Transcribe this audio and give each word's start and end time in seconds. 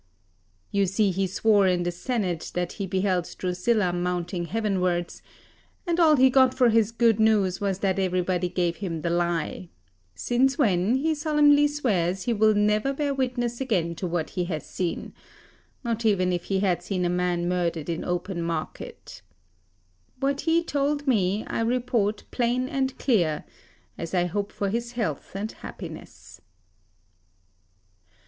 You 0.71 0.87
see 0.87 1.11
he 1.11 1.27
swore 1.27 1.67
in 1.67 1.83
the 1.83 1.91
Senate 1.91 2.49
that 2.55 2.71
he 2.71 2.87
beheld 2.87 3.35
Drusilla 3.37 3.93
mounting 3.93 4.45
heavenwards, 4.45 5.21
and 5.85 5.99
all 5.99 6.15
he 6.15 6.31
got 6.31 6.55
for 6.55 6.69
his 6.69 6.89
good 6.91 7.19
news 7.19 7.61
was 7.61 7.77
that 7.85 7.99
everybody 7.99 8.49
gave 8.49 8.77
him 8.77 9.03
the 9.03 9.11
lie: 9.11 9.69
since 10.15 10.57
when 10.57 10.95
he 10.95 11.13
solemnly 11.13 11.67
swears 11.67 12.23
he 12.23 12.33
will 12.33 12.55
never 12.55 12.93
bear 12.93 13.13
witness 13.13 13.61
again 13.61 13.93
to 13.93 14.07
what 14.07 14.31
he 14.31 14.45
has 14.45 14.65
seen, 14.65 15.13
not 15.83 16.03
even 16.03 16.33
if 16.33 16.45
he 16.45 16.61
had 16.61 16.81
seen 16.81 17.05
a 17.05 17.07
man 17.07 17.47
murdered 17.47 17.87
in 17.87 18.03
open 18.03 18.41
market. 18.41 19.21
What 20.19 20.41
he 20.49 20.63
told 20.63 21.05
me 21.07 21.45
I 21.45 21.61
report 21.61 22.23
plain 22.31 22.67
and 22.67 22.97
clear, 22.97 23.43
as 23.99 24.15
I 24.15 24.25
hope 24.25 24.51
for 24.51 24.69
his 24.69 24.93
health 24.93 25.35
and 25.35 25.51
happiness. 25.51 26.41